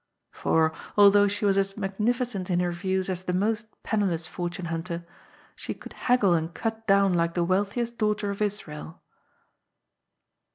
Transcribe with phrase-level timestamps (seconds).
[0.31, 5.05] For, although she was as magnificent in her views as the most penniless fortune hunter,
[5.55, 9.03] she could haggle and cut down like the wealthiest daughter of Israel.